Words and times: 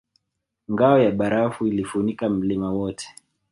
Ngao 0.71 0.99
ya 0.99 1.11
barafu 1.11 1.67
ilifunika 1.67 2.29
mlima 2.29 2.71
wote 2.73 3.15